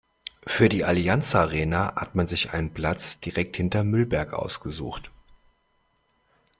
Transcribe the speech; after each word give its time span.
Für 0.47 0.67
die 0.67 0.83
Allianz-Arena 0.83 1.93
hat 1.95 2.15
man 2.15 2.25
sich 2.25 2.53
einen 2.53 2.73
Platz 2.73 3.19
direkt 3.19 3.55
hinterm 3.55 3.91
Müllberg 3.91 4.33
ausgesucht. 4.33 5.11